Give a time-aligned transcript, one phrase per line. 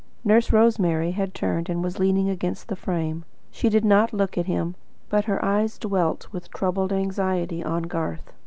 [0.23, 3.23] Nurse Rosemary had turned and was leaning against the frame.
[3.51, 4.73] She did not look at him,
[5.09, 8.33] but her eyes dwelt with troubled anxiety on Garth.